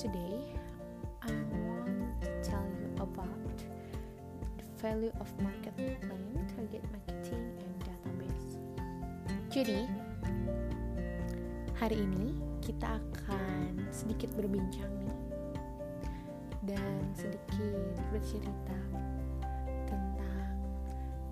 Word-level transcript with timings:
today 0.00 0.40
I 1.20 1.28
want 1.52 2.24
to 2.24 2.32
tell 2.40 2.64
you 2.72 2.88
about 2.96 3.58
the 4.56 4.64
value 4.80 5.12
of 5.20 5.28
market 5.44 5.76
plan, 5.76 6.32
target 6.56 6.80
marketing, 6.88 7.52
and 7.60 7.74
database. 7.84 8.56
Jadi, 9.52 9.84
hari 11.76 12.00
ini 12.00 12.32
kita 12.64 12.96
akan 12.96 13.76
sedikit 13.92 14.32
berbincang 14.40 14.88
nih 15.04 15.20
dan 16.64 17.00
sedikit 17.12 17.92
bercerita 18.08 18.80
tentang 19.84 20.48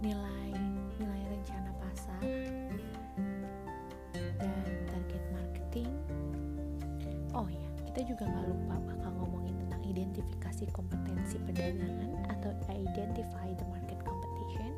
nilai 0.05 0.48
juga 8.19 8.35
nggak 8.35 8.51
lupa 8.51 8.75
bakal 8.83 9.11
ngomongin 9.23 9.55
tentang 9.63 9.83
identifikasi 9.87 10.65
kompetensi 10.75 11.39
perdagangan 11.39 12.19
atau 12.35 12.51
identify 12.75 13.47
the 13.55 13.63
market 13.71 13.95
competition. 14.03 14.75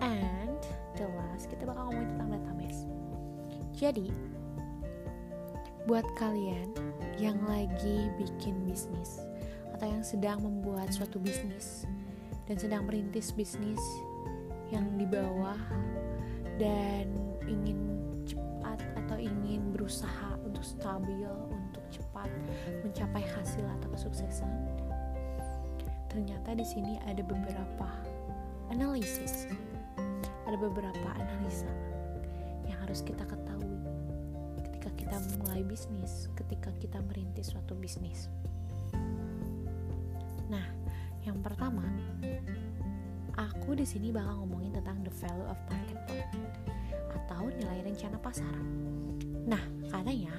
And 0.00 0.56
the 0.96 1.04
last, 1.20 1.52
kita 1.52 1.68
bakal 1.68 1.92
ngomongin 1.92 2.16
tentang 2.16 2.40
database. 2.40 2.80
Jadi, 3.76 4.08
buat 5.84 6.08
kalian 6.16 6.72
yang 7.20 7.36
lagi 7.44 8.08
bikin 8.16 8.56
bisnis 8.64 9.20
atau 9.76 9.92
yang 9.92 10.00
sedang 10.00 10.40
membuat 10.40 10.96
suatu 10.96 11.20
bisnis 11.20 11.84
dan 12.48 12.56
sedang 12.56 12.88
merintis 12.88 13.36
bisnis 13.36 13.84
yang 14.72 14.88
di 14.96 15.04
bawah 15.04 15.60
dan 16.56 17.04
ingin 17.44 17.84
cepat 18.24 18.80
atau 18.96 19.20
ingin 19.20 19.76
berusaha 19.76 20.40
untuk 20.40 20.64
stabil 20.64 21.28
cepat 22.20 22.84
mencapai 22.84 23.24
hasil 23.24 23.64
atau 23.80 23.88
kesuksesan. 23.96 24.52
Ternyata 26.12 26.52
di 26.52 26.66
sini 26.66 27.00
ada 27.08 27.24
beberapa 27.24 27.88
analisis. 28.68 29.48
Ada 30.44 30.58
beberapa 30.58 31.08
analisa 31.16 31.70
yang 32.66 32.76
harus 32.82 33.00
kita 33.06 33.22
ketahui 33.22 33.78
ketika 34.66 34.90
kita 34.98 35.16
mulai 35.40 35.62
bisnis 35.62 36.26
ketika 36.34 36.74
kita 36.82 36.98
merintis 37.06 37.54
suatu 37.54 37.78
bisnis. 37.78 38.26
Nah, 40.50 40.66
yang 41.22 41.38
pertama, 41.38 41.86
aku 43.38 43.78
di 43.78 43.86
sini 43.86 44.10
bakal 44.10 44.42
ngomongin 44.42 44.74
tentang 44.74 44.98
the 45.06 45.14
value 45.22 45.46
of 45.46 45.58
market 45.70 45.98
plan 46.10 46.28
atau 47.14 47.46
nilai 47.54 47.86
rencana 47.86 48.18
pasar. 48.18 48.54
Nah, 49.46 49.62
katanya 49.86 50.10
kalau 50.10 50.29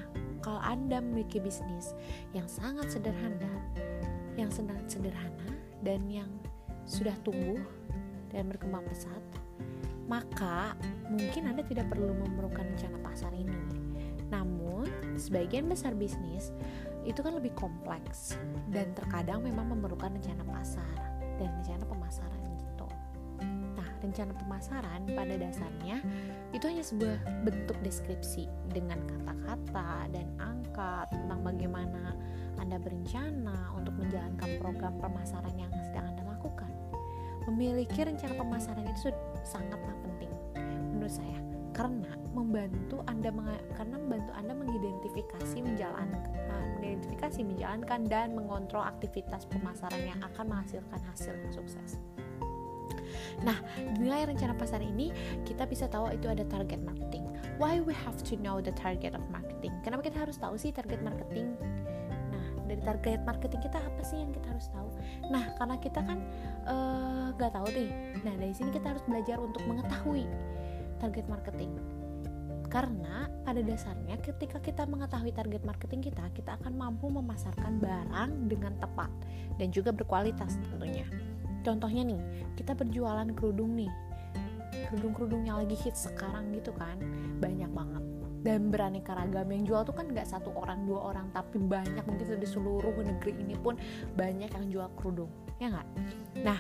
Anda 0.72 1.04
memiliki 1.04 1.44
bisnis 1.44 1.92
yang 2.32 2.48
sangat 2.48 2.88
sederhana, 2.96 3.52
yang 4.40 4.48
sangat 4.48 4.88
sederhana 4.88 5.52
dan 5.84 6.08
yang 6.08 6.32
sudah 6.88 7.12
tumbuh 7.28 7.60
dan 8.32 8.48
berkembang 8.48 8.88
pesat, 8.88 9.20
maka 10.08 10.80
mungkin 11.12 11.52
Anda 11.52 11.68
tidak 11.68 11.92
perlu 11.92 12.16
memerlukan 12.16 12.64
rencana 12.64 12.98
pasar 13.04 13.36
ini. 13.36 13.60
Namun, 14.32 14.88
sebagian 15.20 15.68
besar 15.68 15.92
bisnis 15.92 16.56
itu 17.04 17.20
kan 17.20 17.36
lebih 17.36 17.52
kompleks 17.60 18.40
dan 18.72 18.96
terkadang 18.96 19.44
memang 19.44 19.76
memerlukan 19.76 20.16
rencana 20.16 20.48
pasar 20.48 20.96
dan 21.36 21.52
rencana 21.60 21.84
pemasaran 21.84 22.51
rencana 24.02 24.34
pemasaran 24.36 25.06
pada 25.14 25.34
dasarnya 25.38 26.02
itu 26.52 26.66
hanya 26.68 26.84
sebuah 26.84 27.18
bentuk 27.48 27.78
deskripsi 27.86 28.50
dengan 28.74 29.00
kata-kata 29.08 30.12
dan 30.12 30.28
angka 30.42 31.08
tentang 31.14 31.40
bagaimana 31.46 32.18
Anda 32.60 32.82
berencana 32.82 33.78
untuk 33.78 33.96
menjalankan 33.96 34.60
program 34.60 35.00
pemasaran 35.00 35.56
yang 35.56 35.72
sedang 35.86 36.12
Anda 36.12 36.28
lakukan. 36.28 36.70
Memiliki 37.48 38.04
rencana 38.06 38.34
pemasaran 38.38 38.86
itu 38.86 39.10
sangatlah 39.42 39.96
penting 40.04 40.30
menurut 40.92 41.14
saya 41.14 41.40
karena 41.72 42.14
membantu 42.36 43.00
Anda 43.08 43.32
karena 43.74 43.96
membantu 43.98 44.32
Anda 44.36 44.54
mengidentifikasi 44.54 45.58
menjalankan 45.64 46.42
mengidentifikasi 46.82 47.40
menjalankan 47.46 48.02
dan 48.10 48.34
mengontrol 48.34 48.82
aktivitas 48.82 49.46
pemasaran 49.48 50.02
yang 50.02 50.20
akan 50.22 50.46
menghasilkan 50.50 51.00
hasil 51.14 51.34
yang 51.38 51.54
sukses. 51.54 52.02
Nah, 53.42 53.58
nilai 53.98 54.30
rencana 54.30 54.54
pasar 54.58 54.84
ini 54.84 55.10
kita 55.48 55.66
bisa 55.66 55.88
tahu 55.88 56.12
itu 56.14 56.28
ada 56.28 56.46
target 56.48 56.82
marketing. 56.84 57.26
Why 57.62 57.82
we 57.82 57.94
have 57.94 58.18
to 58.32 58.34
know 58.40 58.60
the 58.60 58.74
target 58.74 59.14
of 59.14 59.24
marketing? 59.30 59.74
Kenapa 59.86 60.08
kita 60.08 60.18
harus 60.22 60.38
tahu 60.38 60.58
sih 60.58 60.74
target 60.74 61.02
marketing? 61.06 61.54
Nah, 62.32 62.46
dari 62.66 62.82
target 62.82 63.22
marketing 63.24 63.62
kita 63.62 63.78
apa 63.80 64.02
sih 64.02 64.18
yang 64.22 64.34
kita 64.34 64.48
harus 64.50 64.68
tahu? 64.74 64.90
Nah, 65.30 65.54
karena 65.58 65.76
kita 65.78 66.00
kan 66.02 66.18
nggak 67.38 67.52
uh, 67.52 67.56
tahu 67.56 67.68
nih. 67.74 67.90
Nah, 68.26 68.34
dari 68.38 68.54
sini 68.54 68.70
kita 68.74 68.94
harus 68.94 69.04
belajar 69.06 69.38
untuk 69.38 69.62
mengetahui 69.70 70.26
target 71.02 71.26
marketing. 71.30 71.74
Karena 72.72 73.28
pada 73.44 73.60
dasarnya 73.60 74.16
ketika 74.24 74.56
kita 74.64 74.88
mengetahui 74.88 75.36
target 75.36 75.60
marketing 75.68 76.08
kita, 76.08 76.24
kita 76.32 76.56
akan 76.56 76.72
mampu 76.80 77.12
memasarkan 77.12 77.84
barang 77.84 78.48
dengan 78.48 78.72
tepat 78.80 79.12
dan 79.60 79.76
juga 79.76 79.92
berkualitas 79.92 80.56
tentunya. 80.72 81.04
Contohnya 81.62 82.04
nih, 82.06 82.22
kita 82.58 82.74
berjualan 82.74 83.28
kerudung 83.34 83.78
nih. 83.78 83.92
Kerudung-kerudung 84.92 85.48
yang 85.48 85.62
lagi 85.62 85.78
hit 85.78 85.96
sekarang 85.96 86.52
gitu 86.52 86.76
kan, 86.76 87.00
banyak 87.40 87.70
banget. 87.72 88.04
Dan 88.42 88.74
beraneka 88.74 89.14
ragam. 89.14 89.46
Yang 89.54 89.64
jual 89.70 89.82
tuh 89.86 89.96
kan 89.96 90.10
nggak 90.10 90.26
satu 90.26 90.50
orang 90.58 90.84
dua 90.90 91.14
orang 91.14 91.30
tapi 91.30 91.62
banyak. 91.62 92.02
Mungkin 92.02 92.42
di 92.42 92.50
seluruh 92.50 92.98
negeri 92.98 93.38
ini 93.38 93.54
pun 93.54 93.78
banyak 94.18 94.50
yang 94.50 94.66
jual 94.68 94.90
kerudung. 94.98 95.30
Ya 95.62 95.70
nggak? 95.70 95.88
Nah 96.42 96.60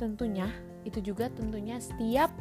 tentunya 0.00 0.48
itu 0.84 1.12
juga 1.12 1.28
tentunya 1.32 1.76
setiap 1.80 2.32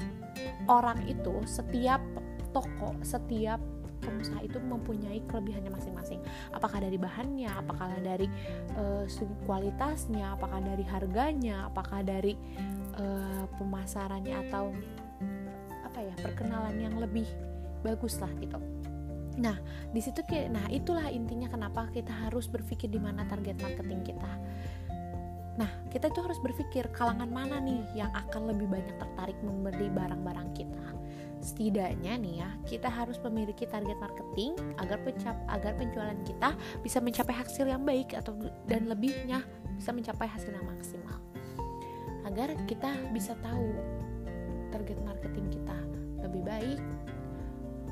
orang 0.68 1.04
itu 1.08 1.44
setiap 1.48 2.04
toko 2.52 2.96
setiap 3.04 3.60
pengusaha 4.06 4.40
itu 4.46 4.62
mempunyai 4.62 5.20
kelebihannya 5.26 5.74
masing-masing 5.74 6.22
apakah 6.54 6.80
dari 6.80 6.96
bahannya 7.02 7.50
apakah 7.50 7.90
dari 8.00 8.30
uh, 8.78 9.04
kualitasnya 9.50 10.38
apakah 10.38 10.62
dari 10.62 10.86
harganya 10.86 11.66
apakah 11.68 12.06
dari 12.06 12.38
uh, 13.02 13.50
pemasarannya 13.58 14.46
atau 14.50 14.70
apa 15.84 16.00
ya 16.00 16.16
perkenalan 16.22 16.78
yang 16.78 16.96
lebih 17.02 17.26
bagus 17.82 18.22
lah 18.22 18.30
gitu 18.38 18.62
Nah, 19.36 19.60
di 19.92 20.00
situ 20.00 20.24
nah 20.48 20.64
itulah 20.72 21.12
intinya 21.12 21.52
kenapa 21.52 21.92
kita 21.92 22.12
harus 22.28 22.48
berpikir 22.48 22.88
di 22.88 23.00
mana 23.04 23.28
target 23.28 23.60
marketing 23.60 24.16
kita. 24.16 24.32
Nah, 25.56 25.72
kita 25.92 26.12
itu 26.12 26.20
harus 26.24 26.40
berpikir 26.40 26.88
kalangan 26.92 27.28
mana 27.32 27.60
nih 27.60 27.84
yang 27.96 28.12
akan 28.12 28.52
lebih 28.52 28.68
banyak 28.68 28.96
tertarik 28.96 29.36
membeli 29.44 29.92
barang-barang 29.92 30.50
kita. 30.56 30.88
Setidaknya 31.44 32.18
nih 32.18 32.36
ya, 32.42 32.50
kita 32.66 32.90
harus 32.90 33.20
memiliki 33.22 33.70
target 33.70 33.96
marketing 34.02 34.58
agar 34.82 34.98
pencap 35.04 35.36
agar 35.52 35.78
penjualan 35.78 36.18
kita 36.26 36.58
bisa 36.82 36.98
mencapai 37.00 37.36
hasil 37.36 37.66
yang 37.70 37.86
baik 37.86 38.18
atau 38.18 38.34
dan 38.66 38.90
lebihnya 38.90 39.46
bisa 39.78 39.92
mencapai 39.92 40.26
hasil 40.26 40.52
yang 40.52 40.66
maksimal. 40.66 41.20
Agar 42.26 42.52
kita 42.66 42.90
bisa 43.14 43.38
tahu 43.46 43.70
target 44.74 44.98
marketing 45.06 45.48
kita 45.54 45.78
lebih 46.26 46.42
baik, 46.42 46.82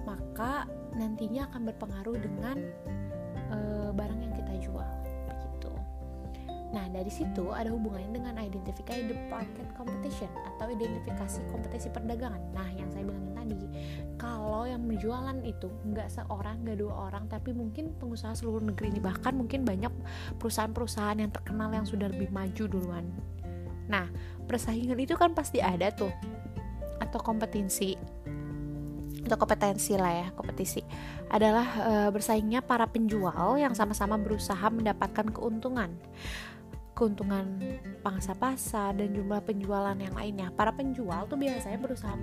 maka 0.04 0.66
nantinya 0.98 1.46
akan 1.54 1.70
berpengaruh 1.70 2.18
dengan 2.18 2.58
uh, 3.54 3.90
barang 3.94 4.20
yang 4.20 4.34
kita 4.34 4.54
jual. 4.66 4.92
Nah, 6.74 6.90
dari 6.90 7.14
situ 7.14 7.54
ada 7.54 7.70
hubungannya 7.70 8.18
dengan 8.18 8.34
identify 8.42 8.98
the 9.06 9.14
market 9.30 9.70
competition 9.78 10.28
atau 10.54 10.74
identifikasi 10.74 11.46
kompetisi 11.54 11.88
perdagangan. 11.94 12.42
Nah, 12.50 12.66
yang 12.74 12.90
saya 12.90 13.06
bilangin 13.06 13.34
tadi, 13.38 13.62
kalau 14.18 14.66
yang 14.66 14.82
menjualan 14.82 15.38
itu 15.46 15.70
nggak 15.70 16.10
seorang, 16.10 16.66
nggak 16.66 16.82
dua 16.82 17.14
orang, 17.14 17.30
tapi 17.30 17.54
mungkin 17.54 17.94
pengusaha 18.02 18.34
seluruh 18.34 18.66
negeri 18.66 18.98
ini 18.98 19.00
bahkan 19.06 19.38
mungkin 19.38 19.62
banyak 19.62 19.94
perusahaan-perusahaan 20.42 21.22
yang 21.22 21.30
terkenal 21.30 21.70
yang 21.70 21.86
sudah 21.86 22.10
lebih 22.10 22.34
maju 22.34 22.66
duluan. 22.66 23.06
Nah, 23.86 24.10
persaingan 24.50 24.98
itu 24.98 25.14
kan 25.14 25.38
pasti 25.38 25.62
ada 25.62 25.94
tuh 25.94 26.10
atau 26.98 27.20
kompetensi 27.22 27.94
atau 29.24 29.40
kompetensi 29.40 29.96
lah 29.96 30.12
ya 30.12 30.28
kompetisi 30.36 30.84
adalah 31.32 31.68
e, 31.80 31.94
bersaingnya 32.12 32.60
para 32.60 32.84
penjual 32.92 33.56
yang 33.56 33.72
sama-sama 33.72 34.20
berusaha 34.20 34.68
mendapatkan 34.68 35.32
keuntungan 35.32 35.96
keuntungan 36.94 37.58
pangsa 38.06 38.38
pasar 38.38 38.94
dan 38.98 39.14
jumlah 39.14 39.42
penjualan 39.42 39.98
yang 39.98 40.14
lainnya. 40.14 40.48
Para 40.54 40.70
penjual 40.74 41.26
tuh 41.26 41.38
biasanya 41.38 41.80
berusaha 41.82 42.14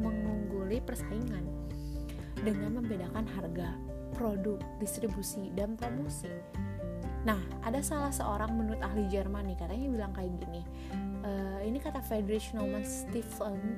mengungguli 0.00 0.80
persaingan 0.80 1.44
dengan 2.40 2.80
membedakan 2.80 3.24
harga, 3.36 3.76
produk, 4.16 4.60
distribusi, 4.80 5.52
dan 5.52 5.76
promosi. 5.76 6.32
Nah, 7.28 7.40
ada 7.66 7.82
salah 7.82 8.14
seorang 8.14 8.54
menurut 8.54 8.80
ahli 8.80 9.04
Jerman 9.10 9.50
nih 9.50 9.58
katanya 9.58 9.86
bilang 9.90 10.12
kayak 10.14 10.32
gini. 10.38 10.62
E, 11.26 11.30
ini 11.66 11.82
kata 11.82 11.98
Friedrich 12.06 12.54
Naumann 12.54 12.86
Stephen 12.86 13.74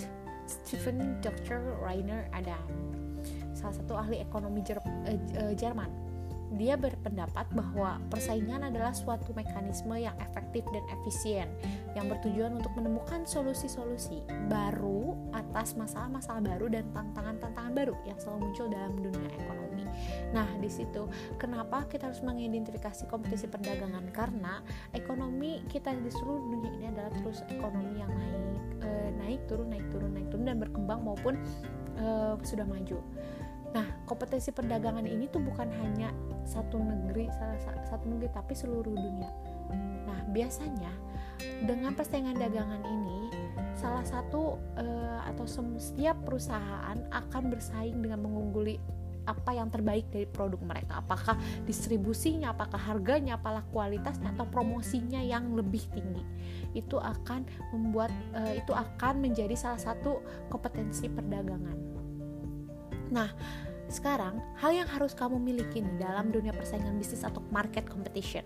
Stephen 0.49 1.21
Dr. 1.21 1.61
Rainer 1.85 2.25
Adam, 2.33 2.65
salah 3.53 3.77
satu 3.77 3.93
ahli 4.01 4.25
ekonomi 4.25 4.65
uh, 4.65 5.53
Jerman. 5.53 6.08
Dia 6.57 6.81
berpendapat 6.81 7.45
bahwa 7.53 8.01
persaingan 8.09 8.65
adalah 8.65 8.97
suatu 8.97 9.37
mekanisme 9.37 9.93
yang 10.01 10.17
efektif 10.17 10.65
dan 10.73 10.85
efisien 11.01 11.49
yang 11.93 12.09
bertujuan 12.09 12.57
untuk 12.57 12.73
menemukan 12.73 13.29
solusi-solusi 13.29 14.25
baru 14.49 15.13
atas 15.37 15.77
masalah-masalah 15.77 16.41
baru 16.41 16.73
dan 16.73 16.89
tantangan-tantangan 16.97 17.73
baru 17.77 17.95
yang 18.09 18.17
selalu 18.17 18.49
muncul 18.49 18.67
dalam 18.73 18.93
dunia 18.97 19.29
ekonomi. 19.37 19.85
Nah, 20.33 20.49
di 20.61 20.71
situ 20.73 21.09
kenapa 21.37 21.85
kita 21.89 22.09
harus 22.09 22.25
mengidentifikasi 22.25 23.05
kompetisi 23.09 23.45
perdagangan 23.51 24.09
karena 24.13 24.65
ekonomi 24.97 25.61
kita 25.69 25.93
di 25.93 26.09
seluruh 26.13 26.45
dunia 26.49 26.71
ini 26.81 26.87
adalah 26.89 27.13
terus 27.21 27.45
ekonomi 27.49 28.01
yang 28.01 28.13
naik 28.13 28.65
e, 28.85 28.91
naik 29.21 29.41
turun 29.51 29.69
naik 29.69 29.87
turun 29.93 30.11
naik 30.15 30.29
turun 30.33 30.47
dan 30.49 30.59
berkembang 30.61 31.01
maupun 31.05 31.35
e, 31.97 32.07
sudah 32.45 32.65
maju. 32.65 33.01
Nah, 33.77 33.87
kompetisi 34.09 34.49
perdagangan 34.53 35.05
ini 35.05 35.29
tuh 35.29 35.45
bukan 35.45 35.69
hanya 35.85 36.13
satu 36.49 36.81
negeri, 36.81 37.29
satu 37.89 38.05
negeri, 38.09 38.29
tapi 38.33 38.53
seluruh 38.57 38.95
dunia. 38.97 39.31
Nah, 40.09 40.25
biasanya 40.33 40.93
dengan 41.69 41.93
persaingan 41.93 42.41
dagangan 42.41 42.83
ini, 42.89 43.29
salah 43.77 44.03
satu 44.03 44.57
uh, 44.81 45.21
atau 45.29 45.45
setiap 45.77 46.17
perusahaan 46.25 46.99
akan 47.13 47.43
bersaing 47.53 48.01
dengan 48.01 48.25
mengungguli 48.25 48.81
apa 49.29 49.53
yang 49.53 49.69
terbaik 49.69 50.09
dari 50.09 50.25
produk 50.25 50.57
mereka. 50.65 51.05
Apakah 51.05 51.37
distribusinya 51.69 52.57
apakah 52.57 52.81
harganya 52.81 53.37
apakah 53.37 53.61
kualitasnya 53.69 54.33
atau 54.33 54.49
promosinya 54.49 55.21
yang 55.21 55.53
lebih 55.53 55.85
tinggi. 55.93 56.25
Itu 56.73 56.97
akan 56.97 57.45
membuat 57.77 58.09
uh, 58.33 58.57
itu 58.57 58.73
akan 58.73 59.21
menjadi 59.21 59.53
salah 59.53 59.79
satu 59.79 60.25
kompetensi 60.49 61.13
perdagangan 61.13 61.98
nah 63.09 63.33
sekarang, 63.89 64.37
hal 64.61 64.77
yang 64.77 64.89
harus 64.89 65.17
kamu 65.17 65.41
miliki 65.41 65.81
dalam 65.97 66.29
dunia 66.29 66.53
persaingan 66.53 67.01
bisnis 67.01 67.25
atau 67.25 67.41
market 67.49 67.89
competition. 67.89 68.45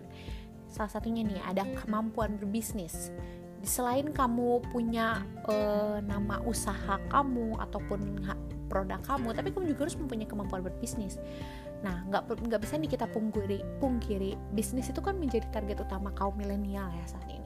Salah 0.71 0.87
satunya 0.87 1.19
nih 1.19 1.43
ada 1.43 1.67
kemampuan 1.83 2.39
berbisnis. 2.39 3.11
Selain 3.59 4.07
kamu 4.07 4.63
punya 4.71 5.19
uh, 5.51 5.99
nama 5.99 6.39
usaha 6.47 6.95
kamu 7.11 7.59
ataupun 7.59 8.23
produk 8.71 9.03
kamu, 9.03 9.35
tapi 9.35 9.51
kamu 9.51 9.75
juga 9.75 9.83
harus 9.85 9.99
mempunyai 9.99 10.27
kemampuan 10.31 10.63
berbisnis. 10.63 11.19
Nah, 11.83 12.07
nggak 12.07 12.39
nggak 12.47 12.61
bisa 12.63 12.79
nih 12.79 12.95
kita 12.95 13.11
pungkiri, 13.11 13.59
pungkiri 13.83 14.39
bisnis 14.55 14.87
itu 14.87 15.03
kan 15.03 15.19
menjadi 15.19 15.43
target 15.51 15.83
utama 15.83 16.15
kaum 16.15 16.39
milenial 16.39 16.87
ya 16.87 17.03
saat 17.03 17.27
ini. 17.27 17.42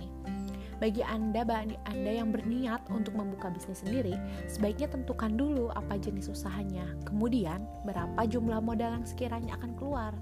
Bagi 0.77 1.01
Anda, 1.01 1.41
Anda 1.89 2.11
yang 2.11 2.29
berniat 2.29 2.85
untuk 2.93 3.17
membuka 3.17 3.49
bisnis 3.49 3.81
sendiri, 3.81 4.13
sebaiknya 4.45 4.89
tentukan 4.93 5.33
dulu 5.33 5.73
apa 5.73 5.97
jenis 5.97 6.29
usahanya, 6.29 6.85
kemudian 7.01 7.65
berapa 7.81 8.29
jumlah 8.29 8.61
modal 8.61 9.01
yang 9.01 9.05
sekiranya 9.05 9.57
akan 9.57 9.73
keluar, 9.73 10.13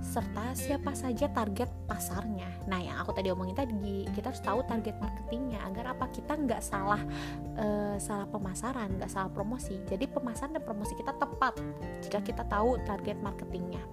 serta 0.00 0.56
siapa 0.56 0.96
saja 0.96 1.28
target 1.28 1.68
pasarnya. 1.84 2.48
Nah, 2.64 2.80
yang 2.80 2.96
aku 3.00 3.12
tadi 3.12 3.28
omongin 3.28 3.56
tadi, 3.56 4.08
kita 4.16 4.32
harus 4.32 4.40
tahu 4.40 4.64
target 4.64 4.96
marketingnya 4.96 5.60
agar 5.68 5.92
apa 5.92 6.08
kita 6.08 6.36
nggak 6.40 6.64
salah 6.64 7.00
uh, 7.60 7.96
salah 8.00 8.24
pemasaran, 8.28 8.96
nggak 8.96 9.12
salah 9.12 9.28
promosi. 9.28 9.76
Jadi 9.84 10.08
pemasaran 10.08 10.56
dan 10.56 10.64
promosi 10.64 10.96
kita 10.96 11.12
tepat 11.16 11.60
jika 12.00 12.24
kita 12.24 12.42
tahu 12.48 12.80
target 12.88 13.20
marketingnya 13.20 13.84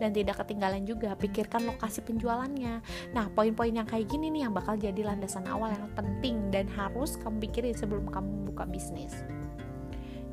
dan 0.00 0.10
tidak 0.16 0.40
ketinggalan 0.40 0.82
juga 0.88 1.12
pikirkan 1.14 1.68
lokasi 1.68 2.00
penjualannya 2.02 2.80
nah 3.12 3.28
poin-poin 3.30 3.76
yang 3.76 3.86
kayak 3.86 4.08
gini 4.08 4.32
nih 4.32 4.48
yang 4.48 4.56
bakal 4.56 4.74
jadi 4.74 5.04
landasan 5.04 5.44
awal 5.46 5.70
yang 5.70 5.92
penting 5.92 6.48
dan 6.48 6.66
harus 6.72 7.20
kamu 7.20 7.36
pikirin 7.46 7.76
sebelum 7.76 8.08
kamu 8.08 8.48
buka 8.50 8.64
bisnis 8.64 9.22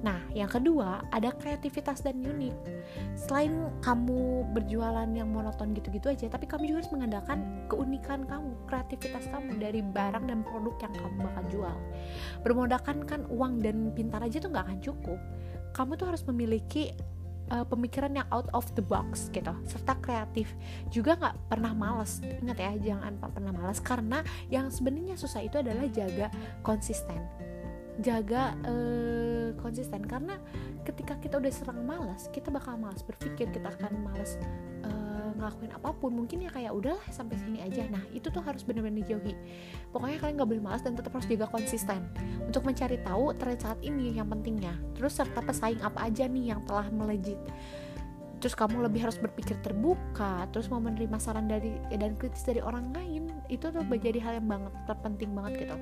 Nah, 0.05 0.21
yang 0.29 0.45
kedua, 0.45 1.01
ada 1.09 1.33
kreativitas 1.33 2.05
dan 2.05 2.21
unik. 2.21 2.53
Selain 3.17 3.49
kamu 3.81 4.45
berjualan 4.53 5.09
yang 5.09 5.33
monoton 5.33 5.73
gitu-gitu 5.73 6.13
aja, 6.13 6.29
tapi 6.29 6.45
kamu 6.45 6.69
juga 6.69 6.85
harus 6.85 6.93
mengandalkan 6.93 7.39
keunikan 7.65 8.21
kamu, 8.29 8.53
kreativitas 8.69 9.25
kamu 9.33 9.57
dari 9.57 9.81
barang 9.81 10.29
dan 10.29 10.45
produk 10.45 10.75
yang 10.85 10.93
kamu 10.93 11.17
bakal 11.25 11.43
jual. 11.49 11.77
Bermodalkan 12.45 12.97
kan 13.09 13.25
uang 13.33 13.57
dan 13.65 13.89
pintar 13.97 14.21
aja 14.21 14.37
tuh 14.37 14.53
nggak 14.53 14.65
akan 14.69 14.79
cukup. 14.85 15.19
Kamu 15.73 15.97
tuh 15.97 16.13
harus 16.13 16.21
memiliki 16.29 16.93
uh, 17.51 17.65
pemikiran 17.67 18.11
yang 18.15 18.27
out 18.31 18.47
of 18.51 18.65
the 18.75 18.83
box 18.83 19.31
gitu 19.31 19.51
serta 19.67 19.95
kreatif. 19.99 20.51
Juga 20.91 21.15
nggak 21.17 21.35
pernah 21.51 21.71
males 21.71 22.19
ingat 22.23 22.57
ya 22.59 22.71
jangan 22.93 23.19
pernah 23.19 23.53
males 23.53 23.79
karena 23.83 24.23
yang 24.51 24.71
sebenarnya 24.71 25.15
susah 25.15 25.43
itu 25.43 25.59
adalah 25.59 25.87
jaga 25.91 26.27
konsisten. 26.63 27.19
Jaga 27.97 28.53
uh, 28.61 29.57
konsisten 29.57 30.05
karena 30.05 30.37
ketika 30.85 31.17
kita 31.17 31.41
udah 31.41 31.51
serang 31.51 31.81
malas 31.83 32.29
kita 32.29 32.53
bakal 32.53 32.77
malas 32.77 33.01
berpikir 33.03 33.49
kita 33.51 33.67
akan 33.73 34.05
malas 34.05 34.37
uh, 34.85 35.06
ngelakuin 35.37 35.71
apa 35.71 35.89
pun 35.93 36.11
mungkin 36.13 36.43
ya 36.43 36.51
kayak 36.51 36.73
udahlah 36.73 37.05
sampai 37.13 37.37
sini 37.39 37.61
aja. 37.61 37.85
Nah 37.87 38.03
itu 38.11 38.27
tuh 38.27 38.41
harus 38.41 38.65
benar-benar 38.65 39.05
dijauhi. 39.05 39.33
Pokoknya 39.93 40.17
kalian 40.19 40.35
nggak 40.41 40.49
boleh 40.49 40.63
malas 40.63 40.81
dan 40.83 40.97
tetap 40.97 41.13
harus 41.13 41.29
jaga 41.29 41.47
konsisten. 41.47 42.01
Untuk 42.43 42.65
mencari 42.65 42.97
tahu 43.05 43.37
tren 43.37 43.57
saat 43.61 43.79
ini 43.85 44.17
yang 44.17 44.27
pentingnya 44.27 44.73
terus 44.97 45.15
serta 45.15 45.39
pesaing 45.45 45.79
apa 45.85 46.09
aja 46.09 46.25
nih 46.25 46.57
yang 46.57 46.61
telah 46.65 46.89
melejit. 46.89 47.39
Terus 48.37 48.53
kamu 48.53 48.85
lebih 48.85 49.01
harus 49.01 49.17
berpikir 49.17 49.57
terbuka 49.65 50.45
terus 50.53 50.69
mau 50.69 50.77
menerima 50.77 51.17
saran 51.17 51.49
dari 51.49 51.73
dan 51.89 52.13
kritis 52.17 52.45
dari 52.45 52.61
orang 52.61 52.93
lain 52.93 53.33
itu 53.49 53.69
tuh 53.73 53.81
menjadi 53.81 54.21
hal 54.21 54.33
yang 54.37 54.47
banget 54.47 54.73
terpenting 54.85 55.31
banget 55.33 55.65
gitu 55.65 55.77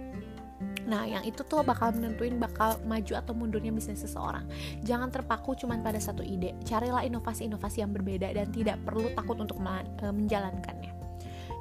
Nah, 0.85 1.03
yang 1.09 1.25
itu 1.25 1.41
tuh 1.41 1.65
bakal 1.65 1.93
menentuin 1.97 2.37
bakal 2.37 2.77
maju 2.85 3.13
atau 3.17 3.33
mundurnya 3.33 3.73
bisnis 3.73 4.05
seseorang. 4.05 4.45
Jangan 4.85 5.09
terpaku 5.09 5.57
cuma 5.57 5.77
pada 5.81 5.97
satu 5.97 6.21
ide. 6.21 6.53
Carilah 6.61 7.01
inovasi-inovasi 7.05 7.81
yang 7.81 7.91
berbeda 7.91 8.29
dan 8.33 8.53
tidak 8.53 8.77
perlu 8.85 9.09
takut 9.17 9.37
untuk 9.41 9.57
e, 9.61 10.05
menjalankannya. 10.13 10.93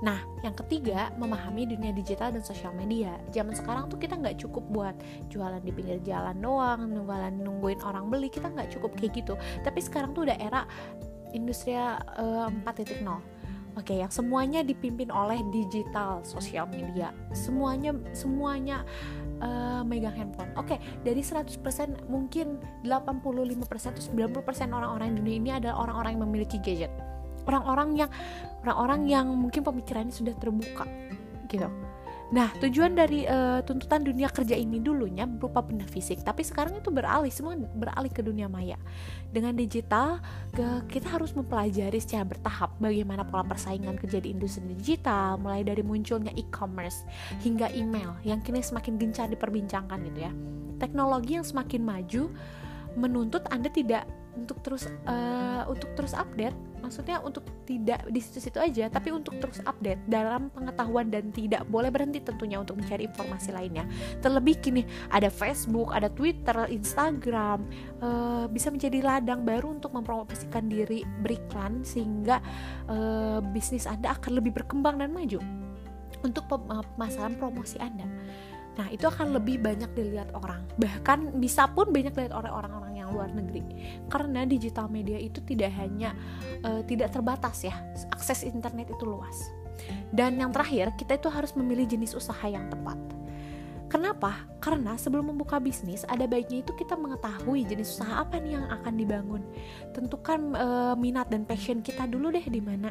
Nah, 0.05 0.21
yang 0.45 0.53
ketiga, 0.53 1.09
memahami 1.17 1.65
dunia 1.65 1.97
digital 1.97 2.29
dan 2.29 2.45
sosial 2.45 2.77
media. 2.77 3.17
Zaman 3.33 3.57
sekarang 3.57 3.89
tuh 3.89 3.97
kita 3.97 4.21
nggak 4.21 4.37
cukup 4.45 4.65
buat 4.69 4.97
jualan 5.33 5.65
di 5.65 5.73
pinggir 5.73 6.05
jalan 6.05 6.37
doang, 6.45 6.85
nungguin 6.93 7.41
nungguin 7.41 7.81
orang 7.81 8.13
beli, 8.13 8.29
kita 8.29 8.53
nggak 8.53 8.69
cukup 8.77 8.93
kayak 9.01 9.25
gitu. 9.25 9.35
Tapi 9.65 9.81
sekarang 9.81 10.13
tuh 10.13 10.29
udah 10.29 10.37
era 10.37 10.69
industri 11.33 11.73
uh, 11.73 12.53
4.0 12.53 13.34
Oke, 13.75 13.99
yang 13.99 14.11
semuanya 14.11 14.63
dipimpin 14.63 15.11
oleh 15.11 15.43
digital 15.51 16.23
sosial 16.23 16.71
media. 16.71 17.11
Semuanya 17.35 17.91
semuanya 18.15 18.87
uh, 19.43 19.83
megang 19.83 20.15
handphone. 20.15 20.55
Oke, 20.55 20.79
dari 21.03 21.19
100% 21.19 21.59
mungkin 22.07 22.63
85% 22.87 23.99
atau 23.99 24.03
90% 24.15 24.71
orang-orang 24.71 25.15
di 25.15 25.17
dunia 25.19 25.37
ini 25.37 25.51
adalah 25.59 25.83
orang-orang 25.83 26.11
yang 26.15 26.23
memiliki 26.31 26.57
gadget. 26.63 26.93
Orang-orang 27.45 27.99
yang 27.99 28.11
orang-orang 28.63 29.01
yang 29.11 29.27
mungkin 29.35 29.67
pemikirannya 29.67 30.15
sudah 30.15 30.33
terbuka 30.39 30.87
gitu. 31.51 31.69
Nah, 32.35 32.51
tujuan 32.59 32.99
dari 32.99 33.23
uh, 33.31 33.63
tuntutan 33.63 34.03
dunia 34.03 34.27
kerja 34.27 34.59
ini 34.59 34.83
dulunya 34.83 35.23
berupa 35.23 35.63
benda 35.63 35.87
fisik, 35.87 36.27
tapi 36.27 36.43
sekarang 36.43 36.75
itu 36.83 36.91
beralih 36.91 37.31
semua 37.31 37.55
beralih 37.55 38.11
ke 38.11 38.27
dunia 38.27 38.51
maya. 38.51 38.75
Dengan 39.31 39.55
digital, 39.55 40.19
ke, 40.51 40.83
kita 40.91 41.15
harus 41.15 41.31
mempelajari 41.31 42.03
secara 42.03 42.27
bertahap 42.27 42.75
bagaimana 42.83 43.23
pola 43.23 43.47
persaingan 43.47 43.95
kerja 44.03 44.19
di 44.19 44.35
industri 44.35 44.67
digital, 44.75 45.39
mulai 45.39 45.63
dari 45.63 45.87
munculnya 45.87 46.35
e-commerce 46.35 47.07
hingga 47.47 47.71
email 47.71 48.19
yang 48.27 48.43
kini 48.43 48.67
semakin 48.67 48.99
gencar 48.99 49.31
diperbincangkan 49.31 50.03
gitu 50.11 50.27
ya. 50.27 50.35
Teknologi 50.83 51.39
yang 51.39 51.47
semakin 51.47 51.87
maju 51.87 52.35
menuntut 52.99 53.47
Anda 53.55 53.71
tidak 53.71 54.11
untuk 54.35 54.61
terus 54.61 54.91
uh, 55.07 55.63
untuk 55.71 55.95
terus 55.95 56.13
update 56.13 56.55
maksudnya 56.83 57.17
untuk 57.25 57.47
tidak 57.65 58.05
di 58.13 58.21
situ-situ 58.21 58.61
aja 58.61 58.93
tapi 58.93 59.09
untuk 59.09 59.41
terus 59.41 59.65
update 59.65 60.05
dalam 60.05 60.53
pengetahuan 60.53 61.09
dan 61.09 61.33
tidak 61.33 61.65
boleh 61.73 61.89
berhenti 61.89 62.21
tentunya 62.21 62.61
untuk 62.61 62.77
mencari 62.77 63.09
informasi 63.09 63.57
lainnya. 63.57 63.89
Terlebih 64.21 64.61
kini 64.61 64.83
ada 65.09 65.33
Facebook 65.33 65.97
ada 65.97 66.13
Twitter 66.13 66.69
Instagram 66.69 67.65
uh, 68.05 68.45
bisa 68.53 68.69
menjadi 68.69 69.01
ladang 69.01 69.49
baru 69.49 69.81
untuk 69.81 69.97
mempromosikan 69.97 70.69
diri 70.69 71.07
beriklan 71.25 71.81
sehingga 71.87 72.45
uh, 72.93 73.41
bisnis 73.41 73.89
anda 73.89 74.13
akan 74.13 74.43
lebih 74.43 74.53
berkembang 74.53 75.01
dan 75.01 75.15
maju. 75.15 75.41
Untuk 76.25 76.47
pemasaran 76.49 77.37
promosi 77.37 77.77
anda 77.81 78.07
Nah, 78.75 78.91
itu 78.91 79.07
akan 79.07 79.39
lebih 79.39 79.63
banyak 79.63 79.91
dilihat 79.95 80.35
orang. 80.35 80.67
Bahkan 80.79 81.39
bisa 81.39 81.71
pun 81.71 81.95
banyak 81.95 82.11
dilihat 82.11 82.35
oleh 82.35 82.51
orang-orang 82.51 82.99
yang 82.99 83.09
luar 83.15 83.31
negeri. 83.31 83.63
Karena 84.11 84.43
digital 84.43 84.91
media 84.91 85.19
itu 85.19 85.39
tidak 85.47 85.71
hanya 85.79 86.15
uh, 86.67 86.83
tidak 86.83 87.15
terbatas 87.15 87.63
ya. 87.63 87.75
Akses 88.11 88.43
internet 88.43 88.91
itu 88.91 89.05
luas. 89.07 89.51
Dan 90.11 90.39
yang 90.39 90.55
terakhir, 90.55 90.95
kita 90.95 91.19
itu 91.19 91.31
harus 91.31 91.55
memilih 91.59 91.87
jenis 91.87 92.15
usaha 92.15 92.47
yang 92.47 92.67
tepat. 92.71 92.99
Kenapa? 93.95 94.43
Karena 94.59 94.99
sebelum 94.99 95.31
membuka 95.31 95.63
bisnis 95.63 96.03
ada 96.11 96.27
baiknya 96.27 96.67
itu 96.67 96.75
kita 96.75 96.99
mengetahui 96.99 97.63
jenis 97.63 97.95
usaha 97.95 98.27
apa 98.27 98.43
nih 98.43 98.59
yang 98.59 98.67
akan 98.67 98.95
dibangun. 98.99 99.43
Tentukan 99.95 100.51
e, 100.51 100.69
minat 100.99 101.31
dan 101.31 101.47
passion 101.47 101.79
kita 101.79 102.11
dulu 102.11 102.35
deh 102.35 102.43
di 102.43 102.59
mana. 102.59 102.91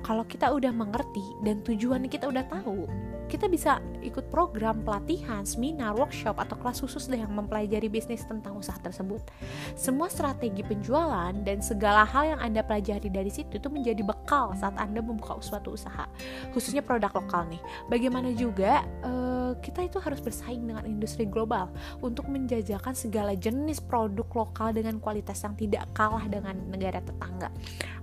Kalau 0.00 0.24
kita 0.24 0.48
udah 0.48 0.72
mengerti 0.72 1.20
dan 1.44 1.60
tujuan 1.68 2.08
kita 2.08 2.32
udah 2.32 2.48
tahu, 2.48 2.88
kita 3.28 3.44
bisa 3.44 3.76
ikut 4.00 4.32
program 4.32 4.80
pelatihan, 4.80 5.44
seminar, 5.44 5.92
workshop 5.92 6.40
atau 6.40 6.56
kelas 6.56 6.80
khusus 6.80 7.12
deh 7.12 7.20
yang 7.20 7.36
mempelajari 7.36 7.92
bisnis 7.92 8.24
tentang 8.24 8.56
usaha 8.56 8.80
tersebut. 8.80 9.20
Semua 9.76 10.08
strategi 10.08 10.64
penjualan 10.64 11.36
dan 11.44 11.60
segala 11.60 12.08
hal 12.08 12.24
yang 12.24 12.40
Anda 12.40 12.64
pelajari 12.64 13.12
dari 13.12 13.28
situ 13.28 13.60
itu 13.60 13.68
menjadi 13.68 14.00
bekal 14.00 14.56
saat 14.56 14.80
Anda 14.80 15.04
membuka 15.04 15.36
suatu 15.44 15.76
usaha, 15.76 16.08
khususnya 16.56 16.80
produk 16.80 17.12
lokal 17.12 17.44
nih. 17.52 17.60
Bagaimana 17.92 18.32
juga 18.32 18.80
e, 19.04 19.12
kita 19.60 19.84
itu 19.84 19.98
harus 20.00 20.22
bersaing 20.38 20.70
dengan 20.70 20.86
industri 20.86 21.26
global 21.26 21.66
untuk 21.98 22.30
menjajakan 22.30 22.94
segala 22.94 23.34
jenis 23.34 23.82
produk 23.82 24.30
lokal 24.30 24.70
dengan 24.70 25.02
kualitas 25.02 25.42
yang 25.42 25.58
tidak 25.58 25.90
kalah 25.90 26.22
dengan 26.30 26.54
negara 26.70 27.02
tetangga. 27.02 27.50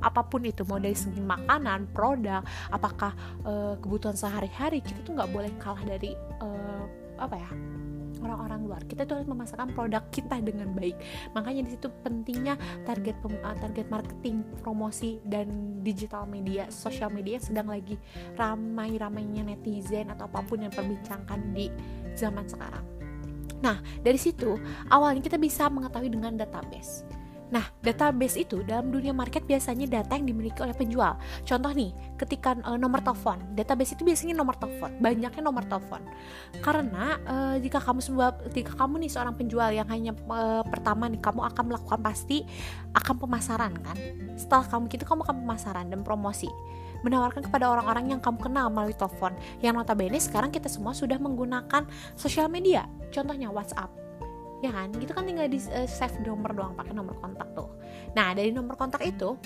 Apa 0.03 0.27
pun 0.27 0.43
itu, 0.43 0.67
mau 0.67 0.75
dari 0.75 0.99
segi 0.99 1.23
makanan, 1.23 1.95
produk, 1.95 2.43
apakah 2.75 3.15
e, 3.47 3.79
kebutuhan 3.79 4.19
sehari-hari, 4.19 4.83
kita 4.83 4.99
tuh 5.07 5.15
nggak 5.15 5.31
boleh 5.31 5.51
kalah 5.63 5.79
dari 5.87 6.11
uh, 6.43 6.83
apa 7.15 7.35
ya 7.39 7.49
orang-orang 8.25 8.61
luar 8.65 8.81
kita 8.89 9.05
tuh 9.05 9.21
harus 9.21 9.29
memasarkan 9.29 9.69
produk 9.77 10.03
kita 10.09 10.41
dengan 10.41 10.73
baik 10.73 10.97
makanya 11.37 11.69
di 11.69 11.77
situ 11.77 11.87
pentingnya 12.01 12.57
target 12.83 13.15
uh, 13.21 13.55
target 13.61 13.87
marketing 13.93 14.41
promosi 14.65 15.21
dan 15.29 15.79
digital 15.85 16.25
media 16.25 16.65
sosial 16.73 17.13
media 17.13 17.37
sedang 17.37 17.69
lagi 17.69 18.01
ramai-ramainya 18.33 19.45
netizen 19.45 20.09
atau 20.09 20.25
apa 20.25 20.41
pun 20.41 20.65
yang 20.65 20.73
perbincangkan 20.73 21.39
di 21.53 21.69
zaman 22.17 22.47
sekarang 22.47 22.83
nah 23.59 23.79
dari 24.03 24.19
situ 24.19 24.57
awalnya 24.89 25.21
kita 25.23 25.37
bisa 25.39 25.67
mengetahui 25.71 26.11
dengan 26.11 26.35
database 26.35 27.05
Nah, 27.53 27.61
database 27.85 28.41
itu 28.41 28.65
dalam 28.65 28.89
dunia 28.89 29.13
market 29.13 29.45
biasanya 29.45 29.85
data 29.85 30.17
yang 30.17 30.25
dimiliki 30.25 30.57
oleh 30.65 30.73
penjual. 30.73 31.13
Contoh 31.45 31.71
nih, 31.77 31.93
ketika 32.17 32.57
uh, 32.65 32.73
nomor 32.73 33.05
telepon, 33.05 33.37
database 33.53 33.93
itu 33.93 34.01
biasanya 34.01 34.33
nomor 34.33 34.57
telepon, 34.57 34.97
banyaknya 34.97 35.43
nomor 35.45 35.61
telepon. 35.69 36.01
Karena 36.65 37.21
uh, 37.21 37.55
jika 37.61 37.77
kamu 37.77 38.01
sebuah, 38.01 38.49
jika 38.49 38.73
kamu 38.73 39.05
nih 39.05 39.11
seorang 39.13 39.37
penjual 39.37 39.69
yang 39.69 39.85
hanya 39.93 40.17
uh, 40.25 40.65
pertama 40.65 41.05
nih 41.05 41.21
kamu 41.21 41.45
akan 41.53 41.63
melakukan 41.69 41.99
pasti 42.01 42.41
akan 42.97 43.15
pemasaran 43.21 43.73
kan. 43.77 43.97
Setelah 44.33 44.65
kamu 44.65 44.89
gitu 44.89 45.05
kamu 45.05 45.21
akan 45.29 45.37
pemasaran 45.45 45.85
dan 45.93 46.01
promosi 46.01 46.49
menawarkan 47.05 47.45
kepada 47.45 47.69
orang-orang 47.69 48.17
yang 48.17 48.19
kamu 48.19 48.41
kenal 48.41 48.73
melalui 48.73 48.97
telepon. 48.97 49.37
Yang 49.61 49.73
notabene 49.77 50.17
sekarang 50.17 50.49
kita 50.49 50.65
semua 50.65 50.97
sudah 50.97 51.21
menggunakan 51.21 51.85
sosial 52.17 52.49
media. 52.49 52.89
Contohnya 53.13 53.53
WhatsApp. 53.53 53.93
Ya 54.65 54.73
kan? 54.73 54.89
Itu 54.97 55.13
kan 55.13 55.29
tinggal 55.29 55.45
di 55.45 55.61
uh, 55.69 55.85
save 55.85 56.17
nomor 56.25 56.49
doang 56.57 56.73
pakai 56.73 56.97
nomor 56.97 57.13
kontak 57.21 57.45
tuh. 57.53 57.69
Nah 58.17 58.33
dari 58.33 58.49
nomor 58.49 58.73
kontak 58.73 59.05
itu 59.05 59.37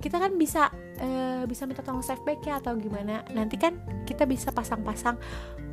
kita 0.00 0.20
kan 0.20 0.36
bisa 0.36 0.68
uh, 1.00 1.44
bisa 1.48 1.64
minta 1.64 1.80
tolong 1.80 2.04
save 2.04 2.24
back 2.24 2.40
ya 2.44 2.56
atau 2.60 2.72
gimana. 2.80 3.20
Nanti 3.36 3.60
kan 3.60 3.76
kita 4.08 4.24
bisa 4.24 4.48
pasang-pasang 4.48 5.20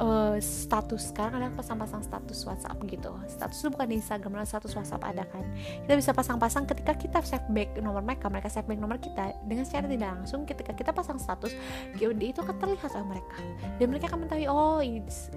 uh, 0.01 0.35
status 0.41 1.13
sekarang 1.13 1.39
ada 1.39 1.53
pasang-pasang 1.53 2.01
status 2.01 2.41
WhatsApp 2.43 2.77
gitu. 2.89 3.13
Status 3.29 3.57
itu 3.61 3.69
bukan 3.69 3.87
di 3.87 3.95
Instagram 4.01 4.41
dan 4.41 4.47
status 4.49 4.73
WhatsApp 4.73 5.05
ada 5.05 5.23
kan. 5.29 5.45
Kita 5.85 5.93
bisa 5.93 6.11
pasang-pasang 6.11 6.65
ketika 6.65 6.97
kita 6.97 7.17
save 7.21 7.45
back 7.53 7.77
nomor 7.79 8.01
mereka 8.01 8.27
mereka 8.27 8.49
save 8.49 8.65
back 8.65 8.81
nomor 8.81 8.97
kita 8.97 9.37
dengan 9.45 9.63
secara 9.63 9.85
tidak 9.85 10.09
langsung. 10.17 10.43
Ketika 10.43 10.73
kita 10.73 10.91
pasang 10.91 11.21
status 11.21 11.53
itu 12.01 12.39
akan 12.41 12.55
terlihat 12.57 12.91
oleh 12.97 13.07
mereka. 13.17 13.37
Dan 13.77 13.85
mereka 13.93 14.05
akan 14.09 14.25
mengetahui 14.25 14.47
oh 14.49 14.81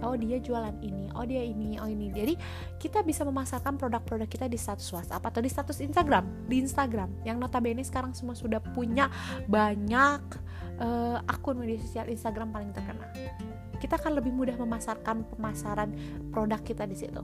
oh 0.02 0.14
dia 0.16 0.36
jualan 0.40 0.74
ini 0.80 1.12
oh 1.12 1.24
dia 1.28 1.44
ini 1.44 1.76
oh 1.78 1.88
ini. 1.88 2.08
Jadi 2.10 2.34
kita 2.80 3.04
bisa 3.04 3.22
memasarkan 3.28 3.76
produk-produk 3.76 4.26
kita 4.26 4.46
di 4.48 4.56
status 4.56 4.88
WhatsApp 4.90 5.22
atau 5.22 5.40
di 5.44 5.50
status 5.52 5.78
Instagram. 5.84 6.48
Di 6.48 6.64
Instagram 6.64 7.12
yang 7.28 7.36
notabene 7.36 7.84
sekarang 7.84 8.16
semua 8.16 8.32
sudah 8.32 8.58
punya 8.72 9.12
banyak 9.44 10.22
uh, 10.80 11.18
akun 11.28 11.60
media 11.60 11.76
sosial 11.82 12.08
Instagram 12.08 12.54
paling 12.54 12.70
terkenal 12.72 13.10
kita 13.84 14.00
akan 14.00 14.16
lebih 14.16 14.32
mudah 14.32 14.56
memasarkan 14.56 15.28
pemasaran 15.28 15.92
produk 16.32 16.64
kita 16.64 16.88
di 16.88 16.96
situ. 16.96 17.20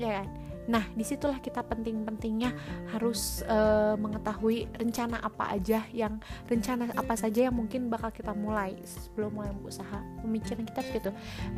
Ya 0.00 0.24
kan? 0.24 0.32
Nah 0.64 0.88
di 0.96 1.04
situlah 1.04 1.36
kita 1.44 1.60
penting-pentingnya 1.60 2.56
harus 2.88 3.44
uh, 3.44 4.00
mengetahui 4.00 4.64
rencana 4.80 5.20
apa 5.20 5.52
aja 5.52 5.84
yang 5.92 6.16
rencana 6.48 6.88
apa 6.96 7.20
saja 7.20 7.52
yang 7.52 7.56
mungkin 7.58 7.92
bakal 7.92 8.08
kita 8.08 8.32
mulai 8.32 8.78
sebelum 8.86 9.36
mulai 9.36 9.52
usaha 9.60 10.00
pemikiran 10.24 10.64
kita 10.64 10.80
gitu 10.94 11.10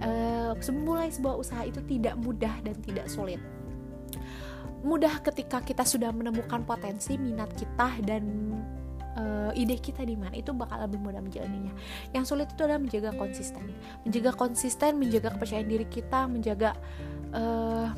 uh, 0.02 0.56
mulai 0.74 1.12
sebuah 1.12 1.38
usaha 1.38 1.62
itu 1.62 1.78
tidak 1.86 2.18
mudah 2.18 2.58
dan 2.66 2.74
tidak 2.82 3.06
sulit. 3.06 3.38
Mudah 4.82 5.22
ketika 5.22 5.62
kita 5.62 5.86
sudah 5.86 6.10
menemukan 6.10 6.66
potensi 6.66 7.14
minat 7.14 7.54
kita 7.54 8.02
dan 8.02 8.50
uh, 9.16 9.50
ide 9.52 9.76
kita 9.78 10.04
di 10.06 10.16
mana 10.16 10.32
itu 10.36 10.52
bakal 10.52 10.80
lebih 10.84 11.00
mudah 11.00 11.20
menjalaninya. 11.20 11.72
Yang 12.12 12.24
sulit 12.34 12.48
itu 12.52 12.62
adalah 12.64 12.80
menjaga 12.80 13.10
konsisten, 13.16 13.64
menjaga 14.04 14.32
konsisten, 14.36 14.92
menjaga 14.96 15.28
kepercayaan 15.36 15.68
diri 15.68 15.86
kita, 15.88 16.28
menjaga 16.28 16.70
uh, 17.32 17.90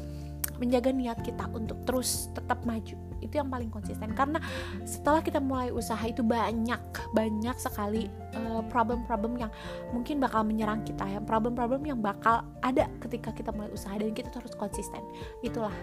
menjaga 0.59 0.95
niat 0.95 1.19
kita 1.23 1.51
untuk 1.51 1.79
terus 1.83 2.31
tetap 2.31 2.63
maju. 2.63 2.95
Itu 3.19 3.41
yang 3.41 3.49
paling 3.49 3.73
konsisten. 3.73 4.13
Karena 4.13 4.39
setelah 4.85 5.25
kita 5.25 5.41
mulai 5.41 5.73
usaha 5.73 6.01
itu 6.05 6.21
banyak 6.21 6.83
banyak 7.17 7.57
sekali 7.57 8.07
eh, 8.37 8.63
problem-problem 8.69 9.35
uh, 9.35 9.49
yang 9.49 9.53
mungkin 9.91 10.21
bakal 10.21 10.45
menyerang 10.45 10.85
kita 10.85 11.09
ya. 11.09 11.19
Problem-problem 11.25 11.83
yang 11.89 11.99
bakal 12.05 12.45
ada 12.61 12.87
ketika 13.01 13.33
kita 13.33 13.51
mulai 13.51 13.73
usaha 13.73 13.97
dan 13.97 14.13
kita 14.13 14.29
terus 14.31 14.55
konsisten. 14.55 15.01
Itulah. 15.41 15.75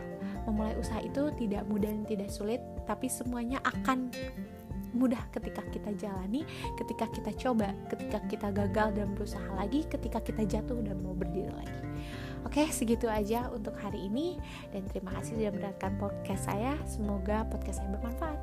Memulai 0.41 0.73
usaha 0.73 0.97
itu 1.01 1.29
tidak 1.37 1.69
mudah 1.69 1.93
dan 1.93 2.05
tidak 2.09 2.29
sulit 2.33 2.61
tapi 2.89 3.05
semuanya 3.05 3.61
akan 3.61 4.09
mudah 4.91 5.19
ketika 5.31 5.63
kita 5.71 5.91
jalani, 5.95 6.43
ketika 6.79 7.07
kita 7.11 7.31
coba, 7.35 7.71
ketika 7.91 8.19
kita 8.27 8.47
gagal 8.51 8.95
dan 8.95 9.11
berusaha 9.15 9.47
lagi, 9.55 9.87
ketika 9.87 10.19
kita 10.19 10.43
jatuh 10.47 10.79
dan 10.83 10.99
mau 10.99 11.15
berdiri 11.15 11.51
lagi. 11.51 11.79
Oke, 12.41 12.65
segitu 12.73 13.05
aja 13.05 13.53
untuk 13.53 13.77
hari 13.77 14.09
ini 14.09 14.41
dan 14.73 14.81
terima 14.89 15.13
kasih 15.19 15.37
sudah 15.37 15.53
mendengarkan 15.53 15.93
podcast 16.01 16.49
saya. 16.49 16.73
Semoga 16.89 17.45
podcast 17.47 17.85
saya 17.85 17.89
bermanfaat. 17.93 18.39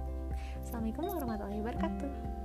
Assalamualaikum 0.62 1.05
warahmatullahi 1.11 1.61
wabarakatuh. 1.64 2.38